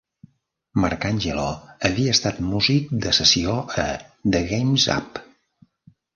[0.85, 1.43] Marcangelo
[1.89, 3.87] havia estat músic de sessió a
[4.35, 5.23] "The Game's Up".